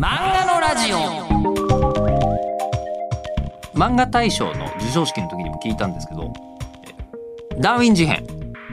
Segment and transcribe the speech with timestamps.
[0.00, 0.96] 漫画のラジオ。
[3.74, 6.32] 漫画大賞の授賞式の時にも聞いたんですけど
[7.58, 8.24] ダーウィン事変。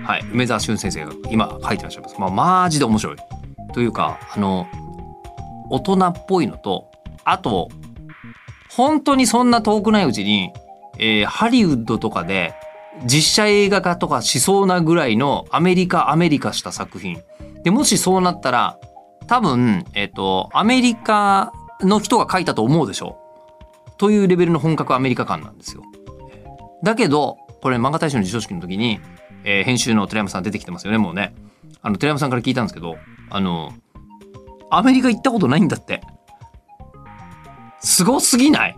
[0.06, 0.22] はい。
[0.32, 2.16] 梅沢俊先生が今書いてらっしゃいます。
[2.18, 3.18] まあマジで面白い。
[3.74, 4.68] というかあの
[5.70, 6.90] 大人っぽいのと
[7.26, 7.68] あと
[8.70, 10.54] 本当にそんな遠くないうちに、
[10.98, 12.54] えーハリウッドとかで
[13.04, 17.22] 実写映画化とかしそうなぐらいのアメリカアメリカした作品。
[17.64, 18.80] でもしそうなったら
[19.28, 23.18] 多分、えっとアメリカの人が書いたと思うでしょ
[23.88, 25.84] うというレベルの本格アメリカ感なんですよ。
[26.84, 29.00] だけどこれ漫画大賞の授賞式の時に、
[29.44, 31.36] えー編集の寺山さん出てきてますよねもうね。
[31.82, 32.98] あの寺山さんから聞いたんですけど
[33.30, 33.74] あの
[34.70, 36.02] アメリカ行ったことないんだって。
[37.80, 38.78] すごすぎない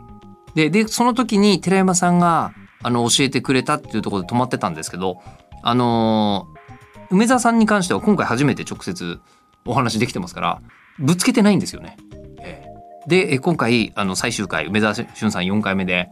[0.56, 2.52] ででその時に寺山さんが
[2.84, 5.22] あの教えてくれたっていうところで止まってたんですけど
[5.64, 6.60] あのー
[7.12, 9.20] 梅沢さんに関しては今回初めて直接
[9.66, 10.62] お話できてますから
[11.00, 11.98] ぶつけてないんですよね。
[12.42, 12.70] ええ
[13.10, 16.10] でえ今回あの最終回梅沢俊さん4回目で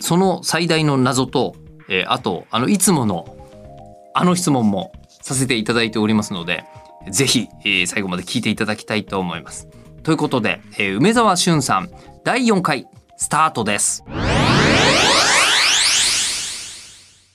[0.00, 1.54] その最大の謎と、
[1.88, 3.26] えーあとあのいつもの
[4.14, 6.64] あの質問もさせていただいておりますので
[7.10, 9.68] ぜひ、えー最後まで聞いていただきたいと思います。
[10.02, 11.90] ということで、えー梅沢俊さん
[12.24, 14.04] 第4回スタートです。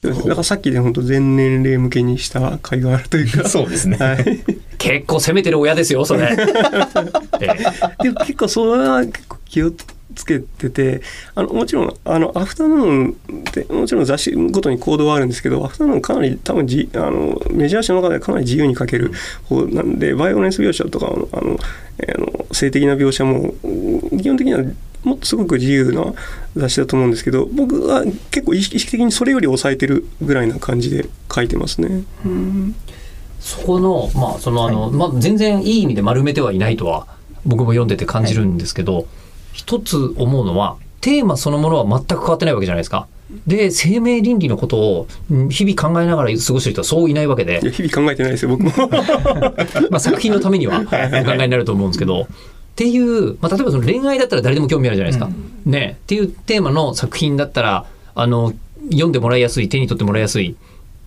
[0.02, 3.98] だからさっきで本当全年齢向けにした回があるというかそうですね。
[3.98, 4.44] はい、
[4.78, 6.30] 結構攻めてる親ですよそれ。
[6.32, 9.72] えーでも結構それは結構気を
[10.16, 11.02] つけてて
[11.36, 13.16] あのもちろんあのアフタヌーン
[13.50, 19.12] ってもちろん雑誌ごとにコードはあるんですけどアフタヌーンかなり多分じあのメジャー誌の中ではかなり自由に書ける
[19.46, 21.60] 方なんでバイオレンス描写とかあのあの、
[22.00, 23.68] えーあの性的な描写もう
[24.16, 24.64] ん基本的には
[25.04, 26.14] もっとすごく自由な
[26.56, 32.04] 雑誌だと思うんですけど僕は結構意識意識的にそれより抑えてるぐらいな感じで書いてますね。
[32.26, 32.76] うん
[33.48, 37.08] そこのまあそのあの、まあ全然いい意味で丸めてはいないとは
[37.46, 39.08] 僕も読んでて感じるんですけど、
[39.54, 43.08] 一つ思うのはテーマそのものは全く変わってないわけじゃないですか。
[43.46, 48.72] で生命倫理のことをうん日々考えながら過ごしてる人はそういないわけで日々考えてないですよ僕も。
[49.92, 52.24] まあ、作品のためにはお考えになると思うんですけど。
[52.24, 52.26] っ
[52.76, 55.32] ていう、まあ、例えばその恋愛だったら誰でも興味あるじゃないですか。
[55.66, 58.54] ねっていうテーマの作品だったらあの
[58.92, 60.56] 読んでもらいやすい手に取ってもらいやすい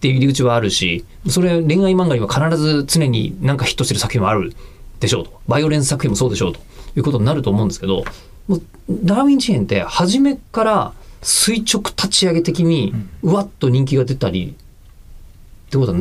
[0.00, 4.54] っていう入り口はあるしそれ恋愛漫画には必ず常になんかヒットしてる作品もある
[4.98, 5.40] でしょうと。
[5.46, 6.60] バイオレンス作品もそうでしょうと。
[6.96, 8.04] いうことになると思うんですけど
[8.48, 15.98] もうダーウィン事変って初めから垂直立ち上げ的にうわっと人気が出たりってことは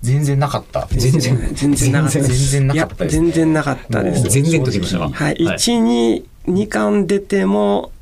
[0.00, 0.86] 全然なかった。
[0.90, 2.50] 全然全然なかったです。
[2.50, 4.28] 全然なかったですいや全然なかったです。
[4.30, 5.10] 全然ときましたか？
[5.10, 7.99] はい、一二二巻出てもん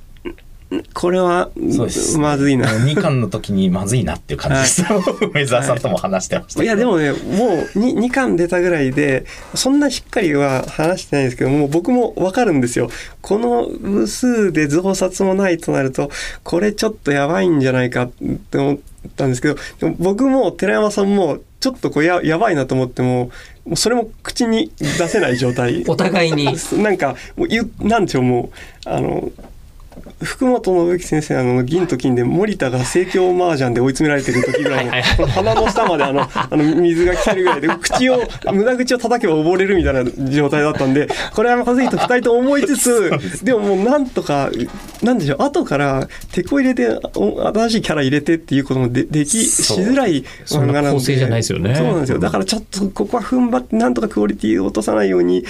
[0.92, 2.18] これはそうです。
[2.18, 2.68] まずいな。
[2.68, 4.84] 2巻の時にまずいなっていう感じです。
[5.32, 6.62] 梅沢さんとも話してましたけど。
[6.64, 7.18] いやでもねもう
[7.78, 9.24] 2, 2巻出たぐらいで
[9.54, 12.90] そんなしっかりは話してないんですけどもう僕も分かるんですよ
[13.22, 16.10] この部数で増刷もないとなると
[16.44, 18.10] これちょっとやばいんじゃないかっ
[18.50, 18.78] て思っ
[19.16, 23.30] たんですけどでも僕も寺山さんもちょっとこうややばいなと思っても
[23.64, 28.50] もうそれも口に出せない状態 お互いになんかもう言うなんでしょうも
[28.86, 29.30] うあの
[30.22, 38.18] 福本信之先生あの銀と金で森田が盛況麻雀で追い詰められてる時ぐらいの鼻の下まであのあの水が来てるぐらいで口を
[38.52, 44.50] 無駄口を叩けば溺れるみたいな状態だったんでこれはまずいと2人とも思いつつでももうなんとか
[45.02, 51.08] なんでしょう後から手こ入れてお新しいキャラ入れてっていうこともでできしづらい漫画なので。
[51.08, 52.18] そうなんですよ。
[52.18, 55.44] だからちょっとここは踏ん張ってなんとかクオリティを落とさないように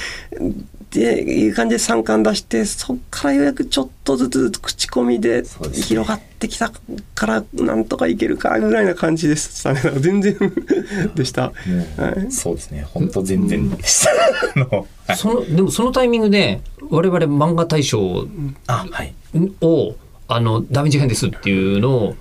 [0.89, 5.43] っていう感じで3巻出してそっからようやくちょっとずつ口コミで
[5.75, 6.73] 広がってきた
[7.15, 10.35] からなんとかいけるかぐらいな感じでしたね全然
[11.15, 11.49] でした。
[11.49, 11.53] も
[11.99, 12.87] はうそうですね。
[12.89, 14.11] 本当全然でした。
[14.57, 18.27] あのはいそのでもそのタイミングで我々漫画大賞
[18.67, 19.15] あ、はい。
[19.61, 19.95] を
[20.27, 22.17] あのダメージ編ですっていうのを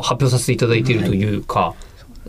[0.00, 1.74] 発表させていただいているというか、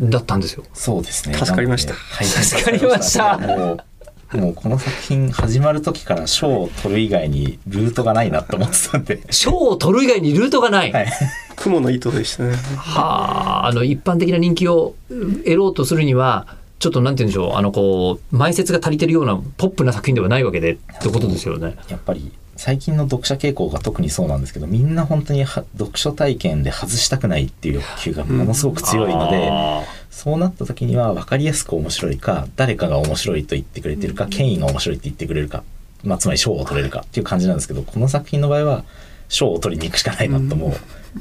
[0.01, 0.65] だったんですよ。
[0.73, 1.35] そうですね。
[1.35, 3.85] 助かりましたはい、助かりました
[4.33, 9.21] もう、この作品始まる時から賞を取る以外にルートがないなと思ってたんで。
[9.31, 10.91] 賞を取る以外にルートがない。
[10.91, 11.07] はい。
[11.55, 12.55] 雲の糸でしたね。
[12.77, 16.47] はあ、あの一般的な人気を得ろうとするには、
[16.79, 21.75] ちょっとなんて言うんでしょう、あのこう埋設が足りてるようなポップな作品ではないわけでってことですよね。
[21.89, 35.63] やっぱり最近の読者傾向が特にそうなんですけどみんな本当には読書体験で外したくないっていう欲求がものすごく強いので、あそうなった時には分かりやすく面白いか誰かが面白いと言ってくれてるか権威が面白いって言ってくれるか、
[36.03, 38.83] まあ、つまり賞を取れるかっていう感じなんですけどこの作品の場合は
[39.29, 40.71] 賞を取りに行くしかないなともう。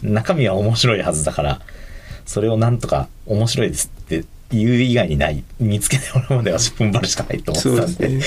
[0.03, 1.61] 中身は面白いはずだから
[2.27, 5.45] それをなんとか面白いですって言う以外にない。
[5.59, 8.21] 見つけてもらうまでは踏ん張るしかないと思ってたんで。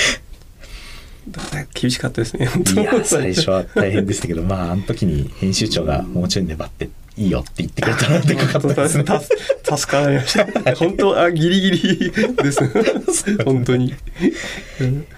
[1.74, 9.06] 厳しかったですねいや最初は大変でしたけどまああの時に編集長がもうちょい粘っていいよって言ってくれたのでかかったですね。
[9.64, 10.76] 助助かられました。
[10.76, 12.60] 本当あギリギリです。
[13.46, 13.94] 本当に。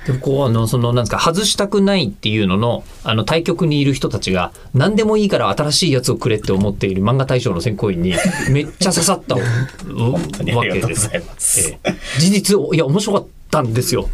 [0.05, 8.13] でもこうあのそのなんですか外したくないっていうののあの対局にいる人たちが何でもいいから新しいやつをくれって思っている漫画大賞の選考員に
[8.49, 9.41] めっちゃ刺さったわ
[10.31, 11.69] 当にありがとうござけですいます。
[11.69, 11.95] ええ。
[12.19, 14.09] 事実いや面白かったんですよ。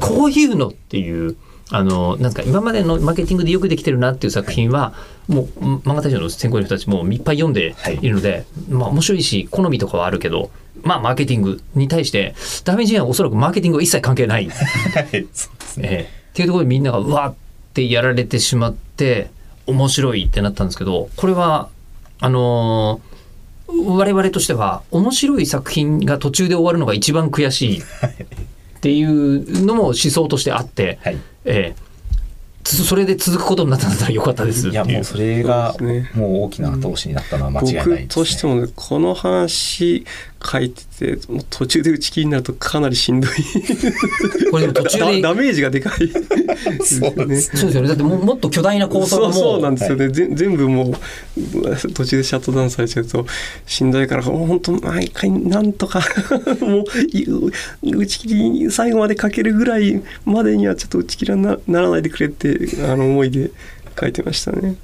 [0.00, 1.36] こういうのっていう
[1.70, 4.94] あのなんか今までのマーケティングでよくできてるなっていう作品は、
[5.26, 5.46] もう
[5.78, 10.50] 漫画大賞の選考員の人たちもいっぱい読んでいるので、まあ面白いし好みとかはあるけど
[10.82, 12.34] まあマーケティングに対して
[12.64, 15.88] ダメージはおそらくマーケティングは一切関係ないはいそうですね。
[15.90, 17.34] ええっていうところでみんながうわっ
[17.72, 19.30] てやられてしまって
[19.66, 21.70] 面白いってなったんですけどこれは
[22.20, 23.16] あのー
[23.68, 27.82] 我々としては面白い作品が途中で終わるのが一番悔しいっ
[28.80, 31.18] ていうのも思想としてあって、はい。
[31.46, 31.86] ええ。
[32.66, 34.68] つそれで続くことになったんだったらよかったです。
[34.68, 35.74] いやもうそれが
[36.14, 37.96] もう大きな後押しになったのは間違いないです、ね。
[38.02, 40.04] 僕としてもねこの話
[40.46, 43.30] 書いててもう途中で打ち切りになるとかなりしんどい。
[44.50, 46.08] これでも途中でダ ダメージがでかい。
[46.84, 47.56] そうです。
[47.56, 47.88] そうですよね。
[47.88, 49.96] だってももっと巨大な構想がもそうなんですよ。
[49.96, 53.26] ね、ぜ全部もう途中でシャットダウンされちゃうと
[53.66, 56.00] しんどいからもう本当毎回なんとか
[56.60, 57.26] もうい
[57.94, 63.50] 打ち切りに最後まで書けるぐらいまでにはちょっと打ち切りなならないでくれってあの思いで
[63.98, 64.76] 書いてましたね。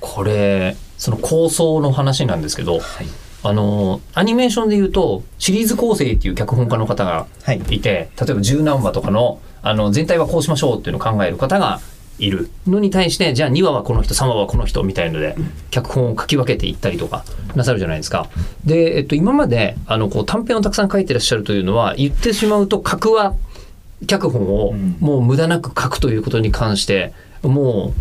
[0.00, 3.06] これその構想の話なんですけどはい。
[3.44, 7.58] あのアニメーションで言うとシリーズ構成っていう脚本家の方がはい。
[7.70, 11.80] いて例えば十何話とかのあの全体はこうしましょうっていうのを考える方が
[12.18, 15.36] いるのに対してじゃあ2話はこの人3話はこの人みたいので
[15.70, 17.24] 脚本を書き分けていったりとか
[17.54, 18.28] なさるじゃないですか。
[18.64, 23.34] で、えっと、今まであのこう短編をたくさん書いてらっしゃるというのは言ってしまうと格話
[24.06, 27.12] 脚本をうんもう無駄なく書くということに関して
[27.42, 27.92] も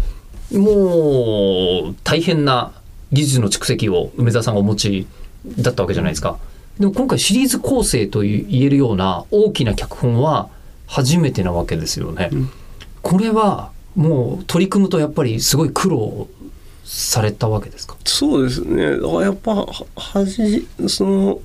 [0.51, 2.73] うもう大変な
[3.11, 5.07] 技術の蓄積を梅沢さんがお持ち
[5.45, 6.38] だったわけじゃないですか。
[6.79, 10.49] でも今回シリーズ構成と言えるような大きな脚本は
[10.88, 12.29] 初めてなわけですよね。
[12.31, 12.49] うん
[13.01, 16.27] これはもう取り組むとやっぱりすごい苦労
[16.85, 21.39] されたわけですかそうですねやっぱははじその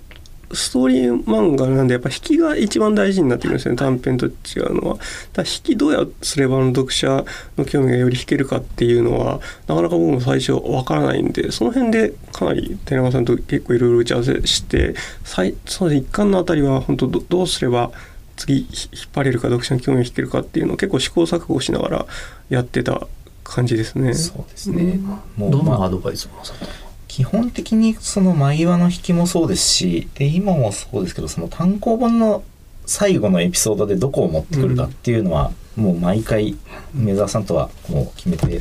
[0.52, 4.30] ストーリー漫画なんでやっぱ引きが一番大事になってくるんですよね短編と違
[4.68, 4.98] うのは。
[5.32, 7.24] だ引きどうやすればあの読者
[7.56, 14.94] の興味がより引けるかっていうのはなかなか僕も最初わからないんでその辺でかなり寺山さんと結構いろいろ打ち合わせして
[15.24, 17.90] 最そうですね一巻のあたりは本当どどうすれば
[18.36, 22.06] 次ひ引っ張れるか読者の興味を引けるかっていうのを結構試行錯誤しながら
[22.50, 23.06] やってた
[23.42, 24.12] 感じですね。
[24.14, 24.98] そうですね。
[25.36, 26.85] もうどんまあなアドバイスをなさった
[27.16, 32.44] 基本的にその眉輪の引きもそうですしで今もそうですけどその単行本の
[32.84, 36.56] 最後のエピソードでどこを持ってくるかっていうのは、もう毎回
[36.94, 38.60] 梅沢さんとはもう決めてね。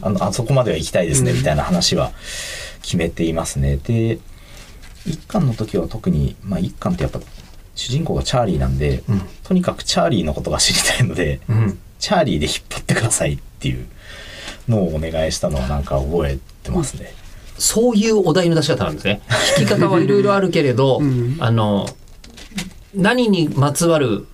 [0.00, 2.10] あのあそこまでは行きたいですねうんみたいな話は
[2.82, 3.76] 決めていますね。
[3.76, 4.18] で
[5.06, 7.20] 一巻の時は特に、まあ、一巻ってやっぱ
[7.74, 13.86] 主人公がチャーリーなんで、うんとにかくチャーリーのことが知りたいのでうんチャーリーで引っ張ってくださいっていう
[14.70, 17.19] のをお願いしたのはなんか覚えてますね。
[17.60, 19.20] そういうお題の出し方なんですね。
[19.60, 21.86] 引き方はいろいろあるけれど、うんあの
[22.94, 24.26] 何にまつわる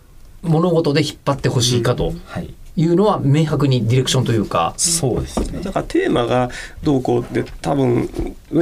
[0.42, 5.60] 物事で引っ張ってほしいかとはい、いうのは明白にディレクションというか、そうですね。
[5.60, 6.50] だからテーマが
[6.82, 8.08] どうこうって多分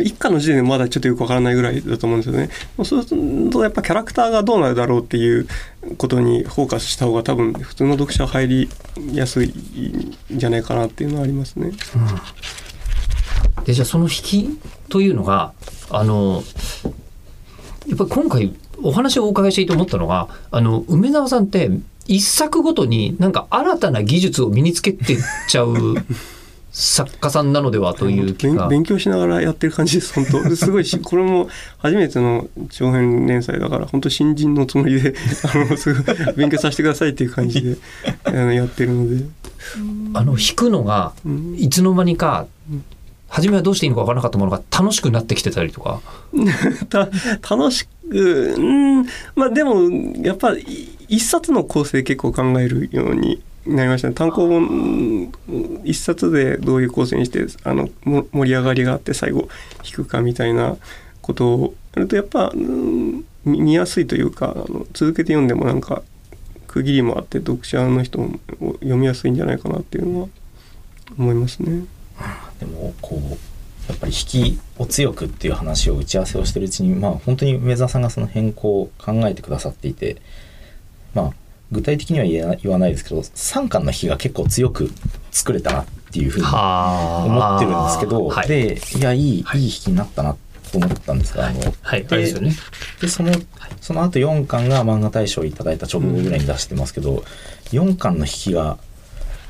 [0.02, 2.48] 一家の時点でまだちょっとよくわからないぐらいだと思うんですよね。
[2.76, 5.46] もうそうするとやっぱキャラクターがどうなるだろうっていう
[5.98, 8.68] ことにフォーカスした方が多分普通の読者入り
[9.12, 11.72] やすいんじゃないかなっていうのはありますね。
[13.64, 14.48] でじゃあその引き
[14.88, 15.52] というのが
[15.90, 16.42] あの
[17.86, 21.70] やっぱり今回お話をお伺いしていて思ったのがあの梅沢さんって
[22.06, 25.18] 一作ごとになんか新たな技術を身につけてっ
[25.48, 25.74] ちゃう
[26.76, 28.34] 作家さんなのではという。
[28.34, 35.14] 勉勉強しながらやってる感じです本当すごいしこれも初めての長編連載だから本当新人のつもりで
[35.54, 37.76] あのすごい勉強させてくださいっていう感じで
[38.24, 39.24] あのやってるので。
[40.12, 42.46] あの引くのがうんいつの間にか
[43.34, 46.00] 初めはどうしていいのか分からなかったものが楽しくなってきてたりとか。
[46.88, 47.08] た
[47.56, 49.90] 楽しくうんまあでも
[50.22, 50.54] やっぱ
[51.08, 55.32] 一冊の構成結構考えるようになりましたね単行本
[55.84, 59.48] 一冊でどういう構成にしてあの盛り上がりがあって最後
[59.84, 60.76] 引くかみたいな
[61.20, 66.02] ことをやるとやっぱ、うん見やすいというかあの続けて読んでもなんか
[66.66, 68.38] 区切りもあって読者の人も
[68.80, 70.28] 読みやすいんじゃないかなっていうのは
[71.18, 71.84] 思いますね。
[72.64, 73.30] でもこう
[73.88, 80.16] やっぱり引きを強くっていう話を打ち合わせをしてるうちにまあ本当に梅沢さんがその変更を考えてくださっていて
[81.12, 81.32] まあ
[81.70, 84.90] 具体的には言わないですけど3巻の日が結構強く
[85.30, 89.60] 作れたなっていうふうには思ってるんですけど、はい、でいやいい、はい。
[89.60, 90.36] い、い引きになったな
[90.70, 92.52] と思ったんですが、あのはい、あれですよね。
[93.00, 93.32] でその
[93.80, 97.24] その後4巻が漫画大賞をいただいた直後ぐらいに出してますけど、
[97.70, 98.78] 4巻の引きが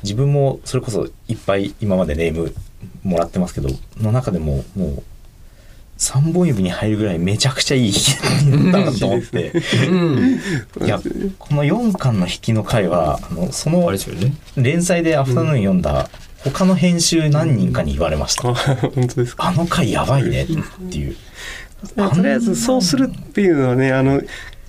[0.02, 2.54] 自分もそれこそいっぱい今までネーム
[3.02, 3.68] もらってますけど
[4.00, 5.02] の中でももう
[5.98, 8.16] 3本指に入るぐらいめちゃくちゃいい引き
[8.72, 9.52] だなと思って
[9.88, 10.40] うん。
[10.84, 11.00] いや
[11.38, 13.92] この4巻の引きの回はあのそあの。
[14.56, 16.10] 連載でアフタヌーン読んだ
[16.44, 18.48] 他の編集何人かに言われました。
[18.50, 19.48] あ本当ですか？
[19.48, 20.46] あの回やばいねっ
[20.90, 21.16] ていう。
[21.96, 24.20] まあとりあえずそうするっていうのはねあの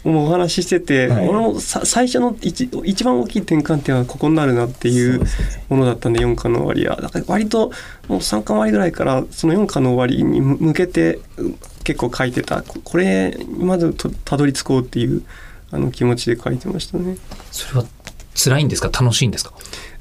[0.06, 1.28] もうお話ししてて、はい。
[1.28, 5.22] 俺もさ最初の一一番大きい転換点はここになるなっていう
[5.68, 6.96] ものだったんで4巻の終わりは。
[7.02, 7.72] だから割と
[8.08, 12.62] もう3巻終わりぐらいからその4巻の終わりに向けてうん結構書いてた。
[12.62, 15.24] ここれまずとたどり着こうっていう
[15.72, 17.18] あの気持ちで書いてましたね。
[17.52, 17.88] それは
[18.36, 18.90] 辛いんですか？
[18.90, 19.52] 楽しいんですか？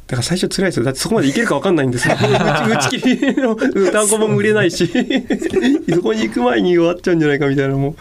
[0.06, 0.84] だから最初辛いですよ。
[0.84, 2.14] だってそこまでいけるか分かんないんですよ。
[2.20, 4.86] 打ち打ち切りの単行本も売れないし。
[5.94, 7.96] そこに行く前に終わっちゃうんじゃないかみたいなのも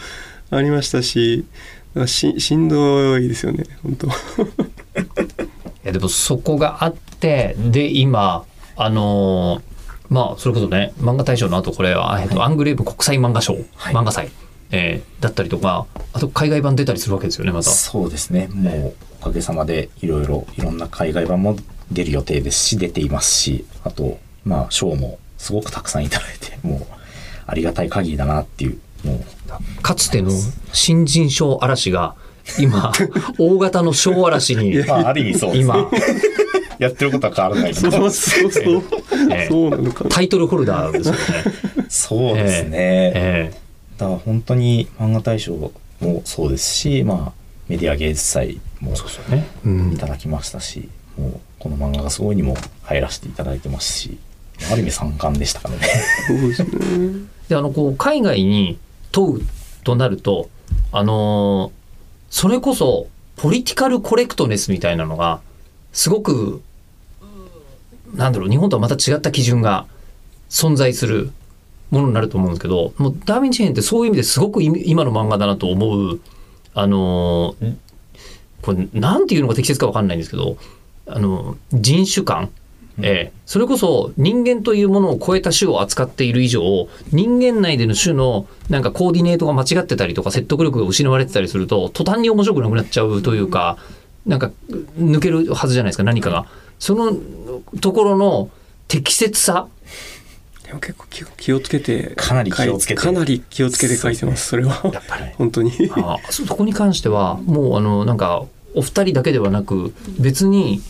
[0.50, 1.46] ありましたし
[1.94, 4.10] だからししんどいですよね本当い
[5.84, 8.46] やでもそこがあってで今
[8.76, 9.74] あのー
[10.10, 14.30] まあそれこそね漫画大賞の後これは、えっとアングレーブ国際漫画賞、はい漫画祭、
[14.72, 17.70] えーだったりとかあと海外版出たりするわけですよねまた。
[17.72, 18.48] そうですね。
[18.52, 21.56] もうおかげさまでいろいろいろんな海外版も
[21.92, 26.86] 出る予定ですし出ていますし、あとまあ賞もすごくたくさんいただいてもう
[27.48, 29.26] ありがたい限りだなっていうもう
[29.82, 30.32] かつての
[30.72, 32.16] 新人賞嵐が
[32.60, 32.92] 今
[33.40, 35.68] 大型の賞嵐にまあある意味そうです。
[35.68, 35.90] ね今。
[36.80, 38.84] やってることは変わらないけそうどそうそう、
[39.32, 39.48] ええ。
[39.50, 40.10] そうなのかな。
[40.10, 41.20] タイトルホルダーですよね。
[41.88, 42.72] そうですね。
[42.74, 43.54] え
[43.98, 45.54] だから本当に漫画大賞
[46.02, 47.32] もそうですし、まあ
[47.70, 49.48] メディア芸術祭もえそうですよね。
[49.66, 49.94] うん。
[49.94, 54.18] いただきましたし、もうこの漫画がすごいにも入らせていただいてますし、
[54.72, 55.88] ある意味三冠でしたからね。
[56.28, 56.70] そうですね。
[57.50, 58.80] であのこう海外に
[59.14, 59.46] 問う
[59.86, 60.50] となると
[60.92, 61.84] あのー
[62.30, 65.40] それこそポリティカルコレクトネスみたいなのが
[65.92, 66.62] すごく
[68.16, 69.86] なんだろう日本とはまた違った基準が
[70.50, 71.32] 存在する
[71.92, 76.20] ものになると思うんですけどもうダーウィンチェーンってそういう意味ですごく今の漫画だなと思う
[76.74, 77.76] あのー
[78.64, 80.58] これなんていうのが適切かわかんないんですけど
[81.06, 82.50] あの人種間
[83.02, 93.78] ええ、それこそ人間というものを超えた種を扱っている以上人間内での種のなんかコーディネートが間違ってたりとか説得力が失われてたりすると途端に面白くなくなっちゃうというか
[94.26, 94.52] なんか
[94.98, 96.46] 抜けるはずじゃないですか何かが。
[96.80, 97.18] その
[97.80, 98.50] ところの
[98.88, 99.68] 適切さ。
[100.66, 103.02] でも結構気を気をつけてかなり気をつけて。
[103.02, 104.82] かなり気をつけて書いてますそれは。
[104.94, 105.26] やっぱり。
[105.38, 105.72] 本当に。
[105.96, 108.46] あそそこに関してはもうあのなんか
[108.76, 110.82] お二人だけではなく別に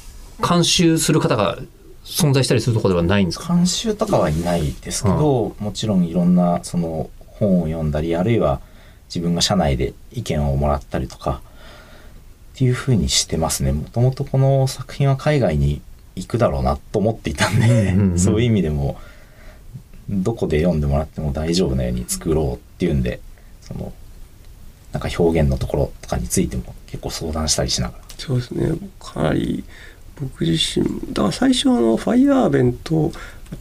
[0.47, 1.57] 監修する方が
[2.03, 3.53] 存在したりするところではないんですか？
[3.53, 8.61] 監修とかはいないですけど、もちろんいろんなその本を読んだり、あるいは
[9.07, 11.41] 自分が社内で意見をもらったりとか、
[12.53, 13.71] っていうふうにしてますね。
[13.71, 15.81] もともとこの作品は海外に
[16.15, 18.99] 行くだろうなと思っていたんで、うんうんうんそういう意味でも、
[20.09, 23.21] どこで読んでもらっても大丈夫なように作ろうっていうんで、
[23.61, 23.93] その、
[24.91, 28.03] なんか表現のところとかについても結構相談したりしながら。
[28.17, 29.63] そうですねかなり
[30.19, 33.11] 僕自身だから最初あのファイヤーベンと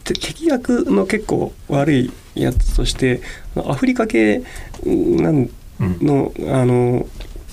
[0.03, 3.21] て敵役の結構悪いやつとして
[3.55, 4.43] アフリカ系
[4.85, 5.97] なんうん。
[6.01, 7.07] のあの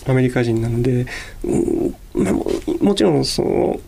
[0.07, 1.07] アメリカ人なので、
[1.45, 2.47] うんまあも
[2.81, 3.81] もちろんその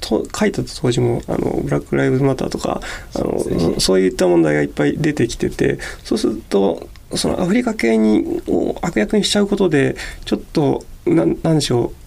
[0.00, 2.80] と書いた当時もあのブラック・ライブズ・マターとか
[3.14, 12.01] あのそういった問題がいっぱい出てきててそうするとそのアフリカ系にを悪役にしちゃうことでちょっとなんなんでしょう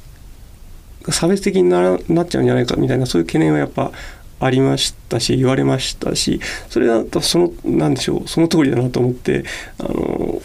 [1.12, 3.92] 差別的にならなっちゃうんじゃないかみたいなそういう懸念はやっぱ
[4.40, 9.44] ありましたし言われましたしそれだとそのなんでしょうその通りだなと思って
[9.80, 10.42] あの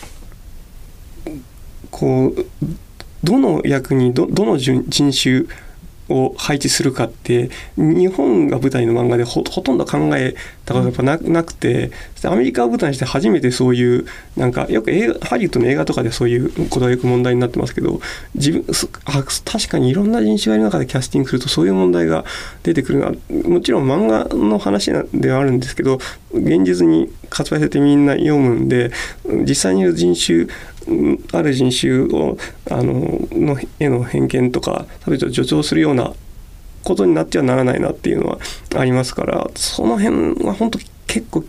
[1.90, 2.46] こう
[3.24, 5.44] どの役にどどの人人種
[6.10, 11.92] を配置するかって日本が舞台の漫画でほほとんど考えたことがやっぱななくて
[12.24, 18.00] アメリカを舞台にして初めてそういうなんかよく映画ハリウッドの映画とかでそういうことがよく問題になってますけど
[18.34, 22.24] 自分すあ確かにいろんな人種がいる中でキャスティングするとそういう問題が
[22.62, 23.12] 出てくるな。
[23.48, 25.98] もちろん漫画の話なではあるんですけど
[26.32, 28.90] 現実に発売されてみんな読むんで
[29.46, 30.48] 実際にいる人種うん
[31.32, 32.36] ある人種を
[32.70, 36.12] あののへの偏見とか差別を助長するような
[36.82, 38.38] ことになってはならないなっていうのは
[38.74, 41.44] ありますからその辺は本当結構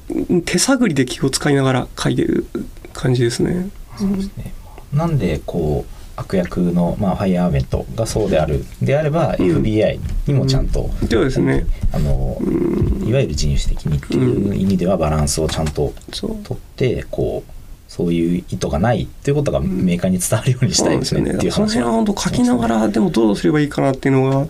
[0.45, 2.45] 手探りで気を使いながら書いてる
[2.93, 3.69] 感じですね。
[3.97, 4.53] そうですね。
[4.91, 9.61] なんでこう悪役の、まあ、ファイヤーベントがそうであるであれば、うん。
[9.61, 11.65] FBI にもちゃんと、そうですね。
[11.91, 13.07] あのうん。
[13.07, 17.51] いわゆる人種的にっていう意味ではバランスをちゃんと取ってこう
[18.01, 24.47] そういう意図がないということがメーカーに伝わるようにしたいですねっていうその話辺は本当書きながらでもどうすればいいかなっていうのが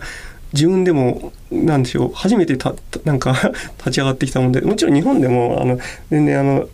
[0.54, 3.34] 自分でもなんでしょう初めてたなんか
[3.78, 5.78] 立ち上がってきたもんでもちろん日本でもあの
[6.10, 6.66] 全然あの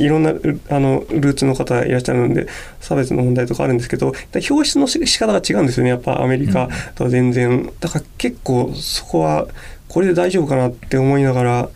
[0.00, 2.48] いろんなルあのルーツの方いらっしゃるんで
[2.80, 4.12] 差別の問題とかあるんですけど
[4.50, 5.90] 表出のし仕方が違うんですよね。
[5.90, 9.46] やっぱアメリカとは全然、だから結構そこは
[9.86, 11.68] これで大丈夫かなって思いながら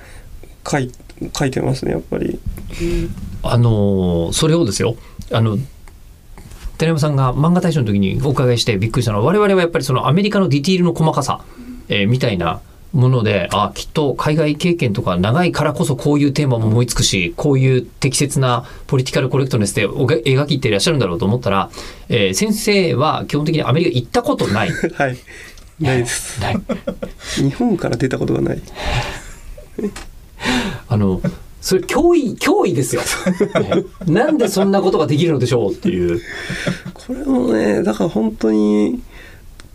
[0.69, 0.91] 書い
[1.37, 2.39] 書いてますねやっぱり。
[3.43, 4.97] あのーそれをですよ
[5.33, 5.59] あの
[6.79, 11.43] 寺山さんが漫画大賞の時にお伺いしてびっくりしたのは我々はやっぱりそのアメリカのディティールの細かさ、
[11.89, 12.61] えーみたいな
[12.93, 21.71] ものであきっと海外経験とか長いからこそこういうテーマも思いつくしこういう適切なポリティカルコレクトネスで描きっていらっしゃるんだろうと思ったら、
[22.09, 24.71] えー先生は基本的にアメリカ行ったことない。
[24.97, 25.19] はい。
[25.81, 26.41] ないです。
[27.43, 28.63] 日本から出たことがない。
[30.89, 31.21] あの
[31.61, 33.03] それ脅威脅威ですよ、
[33.61, 33.85] ね。
[34.07, 36.21] なんでそんなことができるのでしょうっていう。
[36.95, 39.01] これもねだから本当に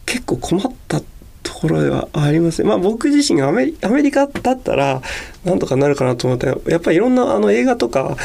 [0.05, 1.01] 結構困った
[1.43, 2.67] ところではありますね。
[2.67, 5.01] まあ僕自身がアメリアメリカだったら
[5.43, 6.47] なんとかなるかなと思った。
[6.47, 8.15] らやっぱりいろんなあの映画とか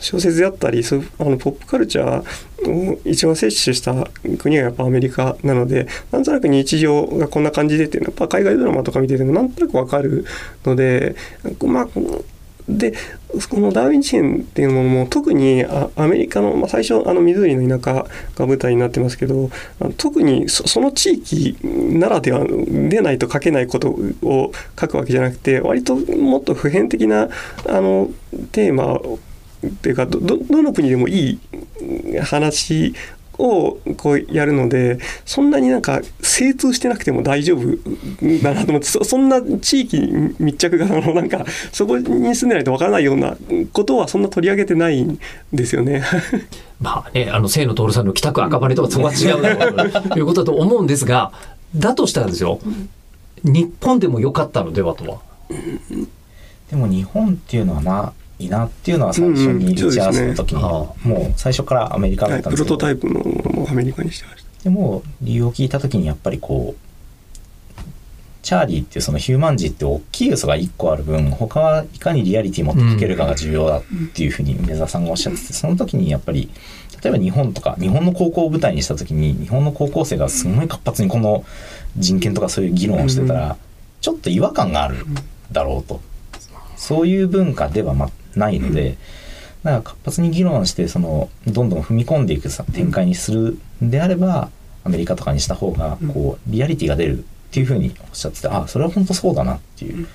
[0.00, 4.08] 小説であったりそうあのポップカルチャーを一番摂取した
[4.38, 10.24] 国がやっぱアメリカなのでなんとなく日常がこんな感じでっていうのはやっぱ海外ドラマとか見ててもなんとなくわかる
[10.64, 11.16] ので
[11.62, 11.88] まあ
[12.68, 12.92] で
[13.48, 15.64] このダーウィン事変っていうものも特に
[15.96, 18.06] アメリカの、まあ、最初あのミの田舎
[18.36, 19.50] が舞台になってますけど
[19.96, 23.90] 特にその地域ならではでないと書けないこと
[24.22, 27.28] を書くわけじゃなくて割ともっと普遍的な
[27.66, 28.10] あの
[28.52, 30.20] テーマっていうかど
[30.62, 32.94] の国でもいい話
[33.38, 37.66] をこうやるのでそんなになんか精通してなくても大丈夫
[38.42, 43.36] だなと思ってそそんな地域密着があのなんかそこに住んでないとわからないような
[43.72, 45.20] ことはそんな取り上げてないん
[45.52, 46.02] ですよね。
[46.80, 51.32] まあね、あの清野徹さんの北区赤羽とはそこは違うだろうということだと思うんですが、
[51.74, 52.60] だとしたらですよ、
[53.42, 55.18] 日本でも良かったのではとは？
[56.70, 60.94] でも日本っていうのはないなっていうのは最初に打ち合わせの時に、も
[61.30, 64.48] う最初からアメリカだはい、ったんですけど、プロトタイプのもアメリカにしてました。
[64.64, 66.88] でも理由を聞いた時にやっぱりこう
[68.42, 73.82] チャーリーっていうそのヒューマンジーって大きい要素が1個ある分他はいかにリアリティ持って書けるかが重要だっ
[74.14, 75.04] ていうふうに梅沢さん。
[75.04, 76.50] がおっしゃっててその時にやっぱり
[77.02, 81.44] 例えば日本とか日本の高校を舞台にした時に日本の高校生がすごい活発にこの
[81.96, 83.56] 人権とかそういう議論をしてたら
[84.00, 84.96] ちょっと違和感がある
[85.52, 86.00] だろうと。
[86.76, 88.96] そういう文化ではまないので。
[89.64, 94.50] だから活発に議論してそのどんどん踏み込んでいくさ展開にするんであれば
[94.84, 100.06] アメリカとかにした方がこうリアリティが出るっていうふうにおっしゃっててあそれは本当そうだなっていう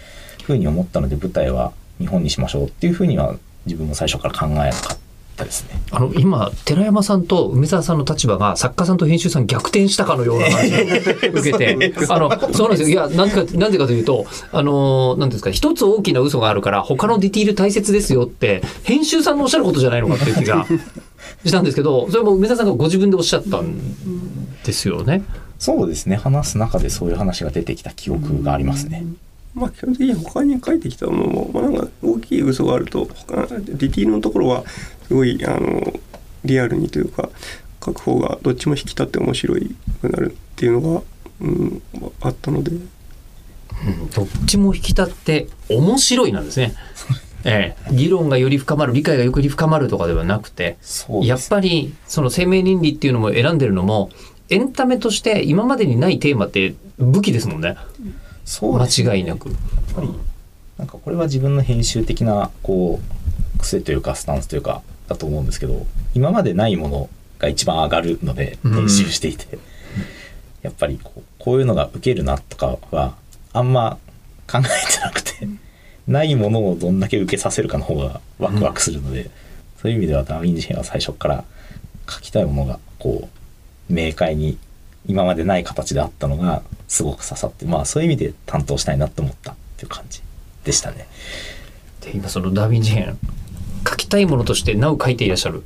[0.44, 5.03] ふうに思ったので舞台は日本にしましょうっていうふうには自分も最初から考えなかった
[5.44, 5.82] ですね。
[5.92, 20.66] あの今寺山さんと梅沢さんの立場が作家さんと編集さん逆転したかのような感じを受けてあのそうなんですよいやなんでかなんでかというとあのなんですか一つ大きな嘘があるから他のディティール大切ですよって編集さんのおっしゃることじゃないのかっていう気が
[21.44, 23.76] したんですけどそれも梅沢さんがご自分でおっしゃったん
[24.64, 25.24] ですよね。
[25.60, 29.06] そうですね話す中でそういう話が出てきた記憶がありますね。
[29.54, 34.64] まあ基本的に他に書いてきたものも、まあ、なんか大きい嘘があると他ディティールのところは
[35.08, 35.94] すごいあの
[36.44, 37.30] リアルにというか
[37.84, 41.02] 書く方がどっちも引き立って面白いくなるっていうのが、
[41.42, 41.82] うん、
[42.22, 42.72] あったので。
[42.72, 42.90] うん
[44.16, 46.74] どっちも引き立って面白いなんですね。
[47.44, 54.12] ええ、議論がより深まる理解がより深まるとかではなくてそうやっぱりその生命倫理っていうのも選んでるのも
[54.50, 57.76] エンタメとして今までにないテーマって武器ですもんね
[58.46, 59.10] そうですね。
[59.10, 59.50] 間違いなく。
[59.50, 59.58] やっ
[59.96, 60.10] ぱり
[60.78, 63.00] なんかこれは自分の編集的なこ
[63.56, 68.74] う癖というかスタンスというかだと思うんですけど今までないものが一番上がるのでうん。
[68.74, 69.58] 編集していて、
[70.62, 73.16] やっぱりこうこういうのが受けるなとかは
[73.54, 73.98] あんま
[74.52, 75.48] 考えてなくて
[76.08, 79.30] ないものをどんだけ受けさせるかの方がワクワクするので、
[79.82, 81.44] そういう意味ではダーウィン事変は最初から
[82.10, 83.30] 書きたいものがこ
[83.90, 84.58] う明快に
[85.08, 90.22] 今までない形であったのがすごく刺さってまあそういう意味で担当したいなと思ったっていう感じ
[90.64, 91.08] でしたね。
[92.02, 93.18] で今そのダーウィン事変
[93.88, 95.64] 書きたいものとしてなお書いていらっしゃる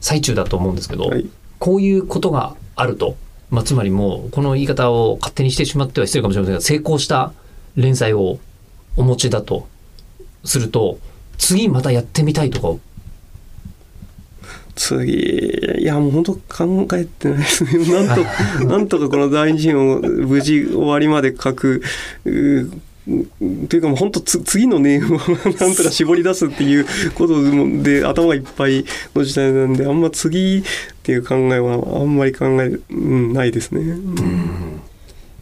[0.00, 3.16] 最中だと思うんですけど、はいこういうことがあると、
[3.50, 7.32] まあ、つまりもうこの言い方を勝手にしてしまっては失礼かもしれませんが成功した
[7.76, 8.38] 連載を
[8.96, 9.66] お持ちだと
[10.44, 10.98] すると
[11.38, 12.80] 次またやってみたいとか
[14.76, 18.24] 次いやもう本当考えてないですね なんと
[18.66, 21.82] なんとかこの第二次を無事終わりまで書く
[22.24, 22.70] う
[23.68, 27.40] というかもう本当つ次のネームをなんとか絞り出すっていうこと
[27.82, 28.84] で頭がいっぱい
[29.14, 30.62] の時代なんであんま次っ
[31.04, 33.80] ていう考えはあんまり考え、うん、ないですね。
[33.80, 34.80] うん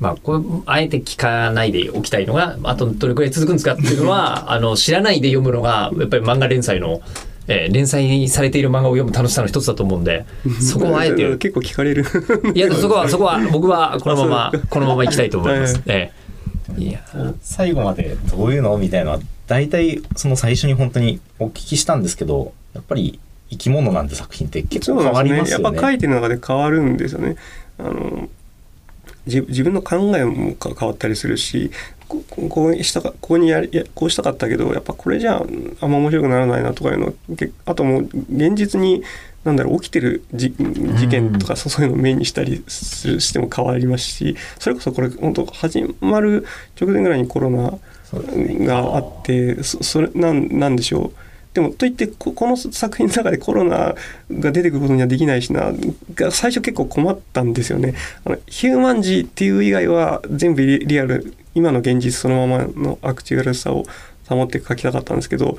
[0.00, 7.00] まあ、これあえて聞かないでおきたいのがあとどれくらい続くんですかっていうのは あの知らないで読むのがやっぱり漫画連載の、
[7.48, 10.24] えー連載されている漫画を読む楽しさの一つだと思うんで
[10.60, 11.24] そこはあえて。
[11.36, 12.04] 結構聞かれる。
[12.54, 15.80] いやそこは そこは僕はこのままこのまま行きたいと思います。
[15.86, 16.10] え
[16.78, 17.00] えいや。
[17.42, 18.76] 最後までどういうの？
[18.78, 19.18] みたいな。
[19.46, 23.18] 大体その最初に本当にお聞きしたんですけどやっぱり
[23.50, 25.64] 生き物なんて作品って結構変わりますよね。
[25.64, 27.36] やっぱ書いてる中で変わるんですよね。
[27.78, 28.28] あの
[29.26, 31.70] 自自分の考えもか変わったりするし
[32.08, 35.38] ここうしたかここにやりやこうしたかったけどやっぱこれじゃ
[35.80, 38.02] あんま面白くならないなとかいうのけあともう
[38.34, 39.02] 現実に
[39.44, 46.46] なんだろう起きてるじ事件とかそういうのを目にしたりするしても変わりますしそれこそこれ本当始まる
[46.80, 47.72] 直前ぐらいにコロナ
[48.66, 51.23] があってそそれなんなんでしょう？
[51.54, 53.94] でもといってこの作品の中でコロナ
[54.30, 55.72] が出てくることにはできないしな
[56.14, 57.94] が最初結構困ったんですよね。
[58.24, 63.84] あのヒューマンジーっていう以外は全部リアル今の現実そのままのアクチュアルさを
[64.28, 65.56] 保って書きたかったんですけど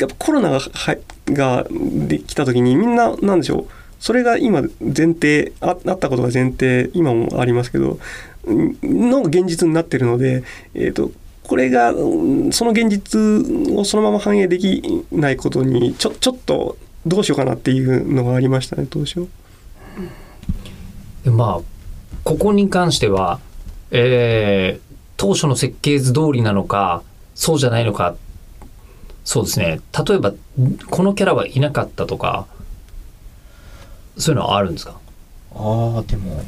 [0.00, 0.96] やっぱコロナがは
[1.26, 3.66] ができた時にみんななんでしょう
[4.00, 7.98] それが今前提あったことが前提今もありますけど
[8.46, 11.10] の現実になってるので、えー、と
[11.48, 13.18] これがうんその現実
[13.76, 19.26] をそのまま反映できないことにちょちょっとどうしようかなっていうのがありましたね当初。
[21.24, 21.60] でまあ
[22.22, 23.40] ここに関しては、
[23.90, 24.88] えー
[25.20, 27.02] 当初の設計図通りなのか
[27.34, 28.14] そうじゃないのか。
[29.24, 29.80] そうですね。
[30.06, 30.32] 例えば
[30.90, 32.46] このキャラはいなかったとか
[34.16, 35.00] そういうのはあるんですか？
[35.56, 36.44] ああでも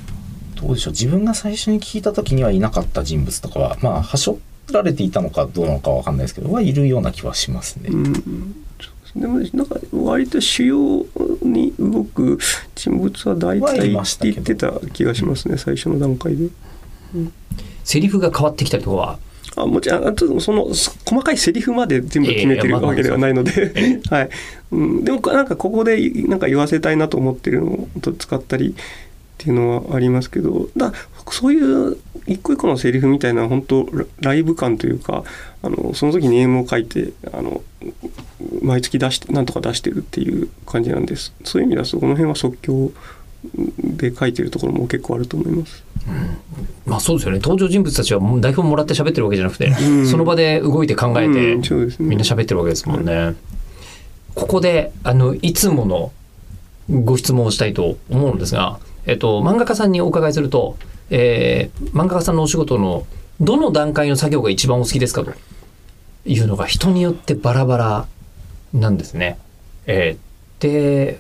[0.55, 0.93] どうでしょう。
[0.93, 7.91] 自分が最初に聞いた時にはいなかった人物とかはまあはしょられていたのかどうなのかわかんないですけどはいるような気はしますね。
[7.91, 8.67] うん
[9.17, 11.05] でもなんか割と主要
[11.43, 12.39] に動く
[12.77, 16.49] 人物は大体はいましたけど言ってた気がしますね最初の段階で。
[17.83, 19.19] セリフが変わってきたりとかは？
[19.57, 24.31] あもちろんあとそのそ細かいセリフまで全部決めてるわけではないので、え はい。
[24.71, 28.77] うん、でもなんかここでなんか言わせたいなと思ってるのをと使ったり
[29.41, 30.93] っていうのはありますけどだ
[31.31, 35.25] そういう一個一個のセリフみたいな本当ラライブ感というか
[35.63, 37.63] あのその時にネームを書いてあの
[38.63, 41.33] 毎月出してなんとか出してるっていう感じなんです。
[41.45, 42.93] そういう意味ではそこの辺は即興
[43.79, 45.83] で書いてるところも結構あると思います。
[46.85, 47.39] まあそうですよね。
[47.39, 50.07] 登場人物たちはもう台本もらって喋ってるわけじゃなくて、うん。
[50.07, 51.97] その場で動いて考えて、うんね。
[51.99, 53.35] みんな喋ってるわけですもんね。
[54.35, 56.13] ここであのいつもの
[56.91, 60.77] ご質問をしたいと思うんですが、えっと、漫画家さんにお伺いすると、
[61.11, 63.07] えー漫画家さんのお仕事の
[63.41, 65.33] どの段階の作業が一番お好きですかと
[66.27, 68.07] いうのが人によってバラバラ
[68.75, 69.39] なんですね。
[69.87, 71.19] えーで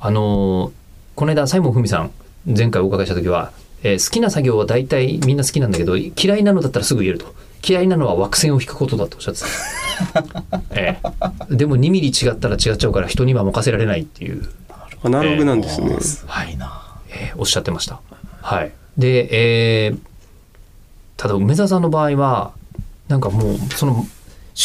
[0.00, 0.72] あの
[1.14, 2.10] この間西門文さん
[2.46, 7.34] 前回お伺いした時は、えー好きな作業は大体みんな好きなんだけど嫌いなのだったらすぐ言えると。
[7.66, 11.00] 嫌いなのは枠線を引くことだとおっしゃってた、 え
[11.50, 14.46] えでも2ミリ違ったら違っちゃうから人には任せられないっていう、
[15.04, 15.94] アナログなんですね。
[15.94, 16.80] あーすごいな。
[17.10, 18.00] えーおっしゃってました。
[18.42, 19.98] はい、で、えー
[21.16, 22.52] ただ梅沢さんの場合は
[23.08, 24.04] なんかもうその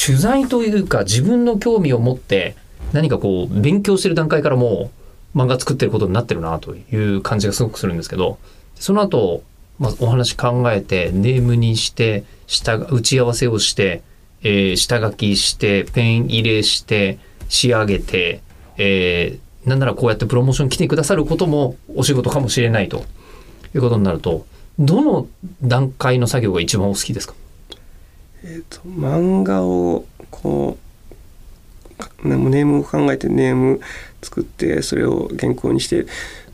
[0.06, 2.56] 取材というか自分の興味を持って
[2.92, 4.92] 何かこう勉強してる段階からも
[5.36, 8.40] う漫画作ってることになってるなという感じがすごくするんですけど
[8.76, 9.44] その後、
[9.78, 14.02] まあ、お話考えてネームにして下打ち合わせをして、
[14.42, 18.42] えー下書きしてペン入れして仕上げて、
[18.78, 23.04] えーなんならこうやってプロモーション来てくださることもお仕事かもしれないと
[23.76, 24.46] いうことになると
[24.80, 25.28] どの
[25.62, 27.34] 段階の作業が一番お好きですか？
[28.44, 30.78] えーと漫画をこ
[32.24, 33.82] うネームを考えてネーム
[34.22, 36.06] 作ってそれを原稿にして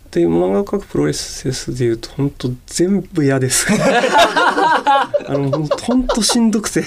[0.09, 3.67] という漫画を描くプロセスでいうと本当全部嫌です。
[3.71, 6.83] あの本当しんどくて。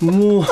[0.00, 0.44] もう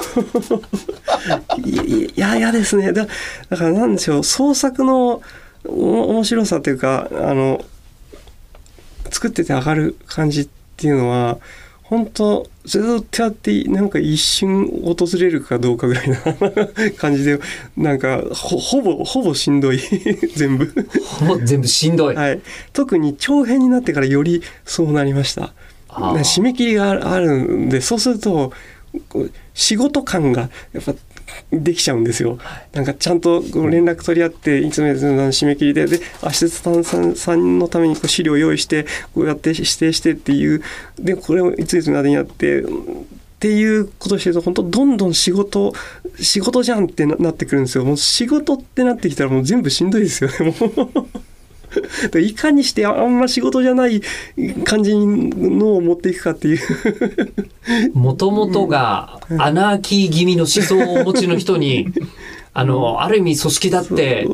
[1.64, 2.92] いいや嫌ですね。
[2.92, 3.06] だ
[3.48, 5.22] だからなんでしょう創作の
[5.66, 7.64] お面白さというかあの
[9.10, 11.38] 作ってて上がる感じっていうのは
[11.82, 16.18] 本当ずっとやってなんか一瞬訪れるかどうかぐらいな
[16.98, 17.40] 感じで
[17.78, 19.80] なんかほほぼほぼしんどい。
[20.36, 20.70] 全部。
[21.22, 22.40] もう全部しんどい、はい。
[22.74, 25.54] 特に長編になってからよりそうなりました。
[25.88, 28.52] 締め切りがあるんでそうすると
[29.54, 30.94] 仕事感がやっぱ
[31.52, 32.38] できちゃうんですよ。
[32.72, 38.84] なんかちゃんと連絡取り合っていつもいつも締め切りででアシスタントさんさんのためにこう資料を用意して
[39.14, 40.62] こうやって指定してっていう
[40.98, 42.64] でこれをいついつまでにやって。
[43.38, 45.72] っていうことをしてると本当どんどん仕事
[46.18, 51.08] 仕事じゃんってななってくるんですよもう仕事ってなってきたらもう全部しんどいですよねもう
[52.20, 54.02] いかにしてあんま仕事じゃない
[54.64, 56.58] 感じのを持っていくかっていう。
[57.92, 61.88] もともとがアナーキー気味の思想をお持ちの人に、
[62.54, 64.26] あの、ある意味組織だって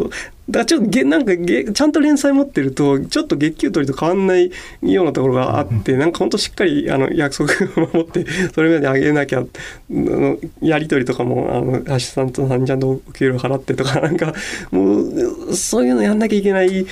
[0.48, 4.50] だからちょっとげなんかげちゃんと連載持ってるとちょっと月給取りと変わんない
[4.82, 9.44] ようなところがあってなんかほんとしっかりあの約束を守ってそれまであげなきゃあ
[9.90, 14.34] のやり取りとかもあのアシスタントさんにちゃんとお給料払ってとかなんか
[14.70, 16.86] もうそういうのやんなきゃいけない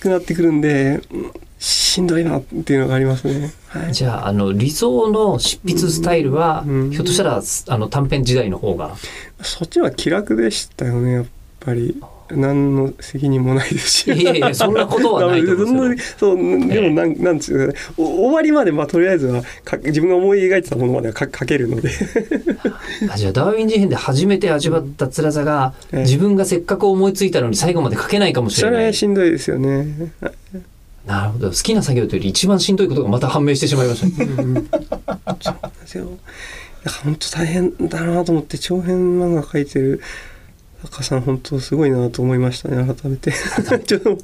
[0.00, 3.52] くなってくるんでうんしんどいなっていうのがありますね。
[3.66, 3.92] はい。
[3.92, 6.90] じゃあ、あの、理想の執筆スタイルは、うん。
[6.92, 8.94] ひょっとしたら、あの、短編時代の方が、
[9.42, 11.26] そっちは気楽でしたよねやっ
[11.60, 15.66] ぱり何の責任もないですしいやいやそんなことはないと思
[16.18, 21.90] そうでもなんなんつうかねお終わりまでまあとりあえずはか自分が思い描いてたものまではか書けるので
[23.10, 28.94] あじゃあ、ダーウィン事変で初めて味わった辛さが、ええ自分がせっかく思いついたのに最後まで書けないかもしそれない。
[28.94, 29.86] しんどいですよね。
[31.06, 31.50] なるほど。
[31.50, 34.24] 好きな作業というより一番しんどいことがまた判明してしまいましたね。
[34.24, 34.54] うん
[35.40, 36.08] そうなんですよ。
[36.84, 40.00] だから本当大変だなと思って長編漫画描いてる
[40.82, 43.32] 作家さん本当すごいなと思いましたね改めて。
[43.84, 44.18] ちょっとでも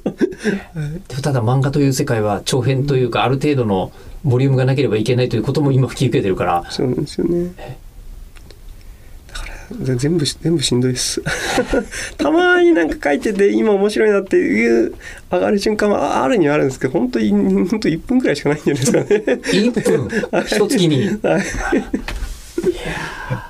[1.21, 3.91] ただ漫画という世界は長編というかある程度の
[4.23, 7.51] ボリュームがなければいけないということも今引き受けてるからそうなんですよね。
[9.27, 9.45] だか
[9.85, 11.21] ら全部し全部しんどいです。
[12.17, 14.93] たまになんか書いてて今面白いなっていう
[15.29, 19.05] 上がる瞬間はあるにはあるんですけど本当に本当1分くらいしかないんじゃないですかね。
[19.43, 20.09] 1分
[20.45, 21.43] 一月にはい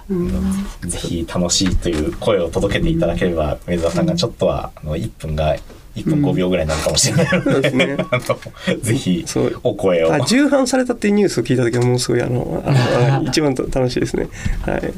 [0.08, 5.56] ぜひ楽しいという声を届けていただければ、梅沢さんがちょっとは、あの、1分が、
[5.96, 8.20] 1分5秒ぐらいになるかもしれないのですねで、 あ
[8.68, 10.14] の、ぜひそう、お声を。
[10.14, 14.28] あ重版されたっていうニュースを聞いた時はもうすごいあのあのあ 一番と楽しいですね。
[14.64, 14.94] はい。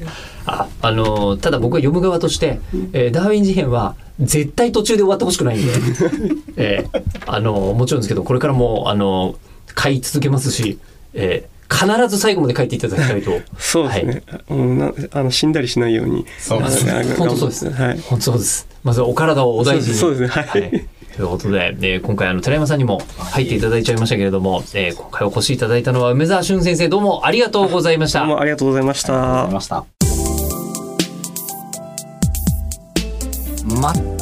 [0.47, 2.59] ああのただ僕は読む側として、
[2.93, 5.71] えーダーウィン事変は絶対途中で終わってほしくないんで、
[6.57, 9.35] えーあのもちろんですけどこれからもあの
[9.75, 10.79] 買い続けますし、
[11.13, 14.23] えー必ず最後まで書いていただきたいとそうですね。
[14.49, 16.25] うんなあの死んだりしないように。
[16.39, 16.85] そうです。
[16.85, 17.99] ね本当そうです、はい。
[17.99, 18.67] 本当そうです。
[18.83, 19.97] まずはお体をお大事に。
[19.97, 20.21] そうです。
[20.23, 20.87] ねはい。
[21.15, 28.19] ということで、えー今回あの寺山さんにも入っていただいちゃいましたけれども、えー今回お越しいただいたのは梅沢俊先生どうもありがとうございました。
[28.19, 29.53] どうもありがとうございましありがとうござたい。
[29.53, 29.85] ました。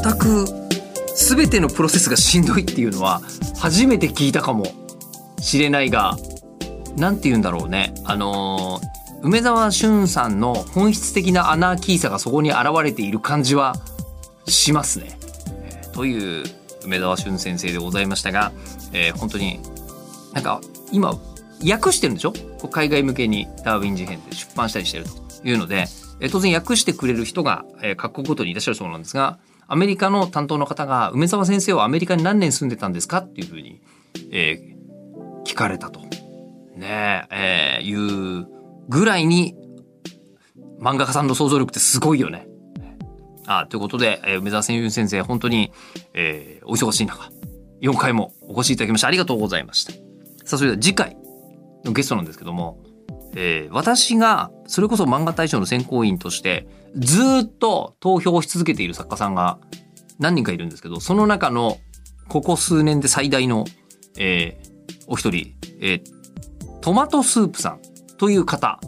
[0.04, 0.46] 全く
[1.16, 3.22] 全てのプロセスがしんどいっていうのは
[3.60, 4.66] 初めて聞いたかも
[5.40, 6.18] しれないが
[6.96, 13.74] なんて言うんだろうねあのー梅沢俊さんの本質的なアナーキーさがそこに現れている感じは
[14.48, 15.18] しますね。
[15.94, 16.44] という
[16.84, 18.52] 梅沢俊先生でございましたが、
[18.94, 19.60] えー本当に
[20.34, 21.16] なんか今
[21.68, 22.34] 訳してるんでしょ？
[22.70, 25.88] 海外向けにダーウィン事変で出版したりしてるというので、
[26.20, 33.20] えー当然訳してくれる人が、え各国ごとにいらっしゃるそうなんですがアメリカの担当の方が梅沢先生はアメリカに何年住んでたんですか？
[33.20, 33.82] っていうふうに、
[34.30, 34.76] えー
[35.46, 36.02] 聞かれたと。
[36.76, 38.48] ねええーいう
[38.88, 39.56] ぐらいに
[40.80, 42.48] 漫画家さんの想像力ってすごいよね。
[43.48, 45.72] あということで、えー梅沢千先生本当に、
[46.14, 47.30] えーお忙しい中
[47.82, 49.94] 4回もお越しいただきましてありがとうございました。
[50.46, 51.18] さあそれでは次回
[51.84, 52.80] のゲストなんですけども、
[53.36, 59.60] えー私がそれこそ漫画大賞の選考委員としてずっと投票し続けている作家さんが
[60.20, 61.78] 何人かいるんですけどその中の
[62.30, 63.66] ここ数年で最大の、
[64.18, 64.76] えー
[65.08, 66.15] お一人、えー
[66.86, 67.80] トマトスープさん
[68.20, 68.80] という方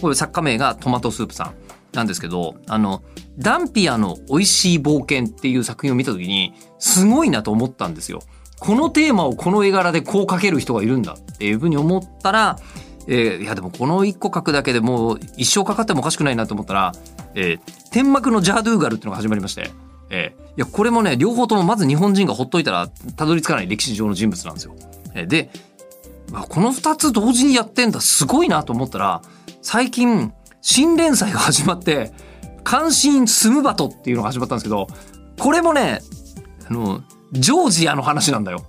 [0.00, 1.54] これ作家名がトマトスープさん
[1.92, 3.02] なんですけどあの
[3.36, 8.20] ダンピアの美味しい冒険っていう作品を見た時にすごいなと思ったんですよ。
[8.60, 12.60] このテーマをこの絵柄でこう描ける人がいるんだっていうふうに思ったら、
[13.08, 16.92] えーいやでもこの一個描くだけでもう一生かかってもおかしくないなと思ったら、
[17.34, 17.60] えー
[17.90, 19.72] 天幕のジャードゥーガルっていうのが始まりまして、
[20.10, 24.76] えーいやこれもね両方ともまず日本人がほっといたらたどり着かない歴史上の人物なんですよ。
[25.14, 25.50] えーで
[26.48, 28.00] この2つ同時にやってんだ。
[28.00, 29.22] すごいなと思ったら
[29.62, 32.12] 最近新連載が始まって
[32.64, 34.88] 「関心スムバト」っていうのが始まったんですけど
[35.38, 36.00] これもね
[36.68, 38.64] あのジョージアの話なんだよ。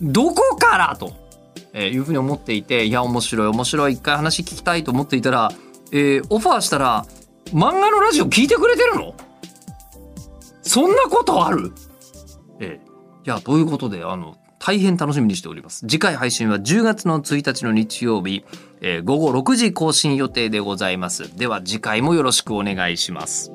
[0.00, 1.12] どこからと、
[1.72, 5.52] えーいうふうに思っていていや面白い面白い一回話聞きたいと思っていたら、
[5.92, 7.06] えーオファーしたら
[7.52, 9.14] 漫画のラジオ聞いてくれてるの？
[10.62, 11.72] そんなことある？
[12.60, 14.36] えーいやということであの
[14.66, 15.80] 大変楽しみにしております。
[15.86, 18.46] 次回配信は10月の1日の日曜日、
[18.80, 21.36] えー午後6時更新予定でございます。
[21.36, 23.52] では次回もよろしくお願いします。